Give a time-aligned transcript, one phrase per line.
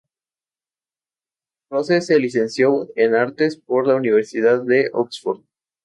[1.69, 5.43] Rose se licenció en Artes por la Universidad de Oxford.